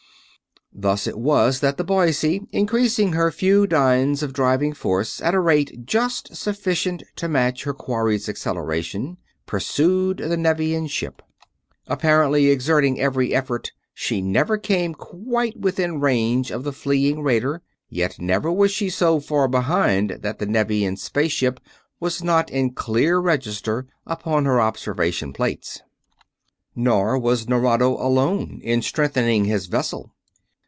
Thus 0.73 1.05
it 1.05 1.19
was 1.19 1.59
that 1.59 1.75
the 1.75 1.83
Boise, 1.83 2.43
increasing 2.53 3.11
her 3.11 3.29
few 3.29 3.67
dynes 3.67 4.23
of 4.23 4.31
driving 4.31 4.71
force 4.73 5.19
at 5.21 5.35
a 5.35 5.39
rate 5.39 5.85
just 5.85 6.33
sufficient 6.33 7.03
to 7.17 7.27
match 7.27 7.65
her 7.65 7.73
quarry's 7.73 8.29
acceleration, 8.29 9.17
pursued 9.45 10.17
the 10.19 10.37
Nevian 10.37 10.87
ship. 10.87 11.21
Apparently 11.87 12.49
exerting 12.49 13.01
every 13.01 13.35
effort, 13.35 13.73
she 13.93 14.21
never 14.21 14.57
came 14.57 14.95
quite 14.95 15.59
within 15.59 15.99
range 15.99 16.51
of 16.51 16.63
the 16.63 16.71
fleeing 16.73 17.21
raider; 17.21 17.61
yet 17.89 18.17
never 18.17 18.49
was 18.49 18.71
she 18.71 18.89
so 18.89 19.19
far 19.19 19.49
behind 19.49 20.19
that 20.21 20.39
the 20.39 20.45
Nevian 20.45 20.95
space 20.95 21.33
ship 21.33 21.59
was 21.99 22.23
not 22.23 22.49
in 22.49 22.71
clear 22.73 23.19
register 23.19 23.87
upon 24.07 24.45
her 24.45 24.61
observation 24.61 25.33
plates. 25.33 25.81
Nor 26.73 27.19
was 27.19 27.49
Nerado 27.49 27.97
alone 28.01 28.61
in 28.63 28.81
strengthening 28.81 29.43
his 29.43 29.65
vessel. 29.65 30.13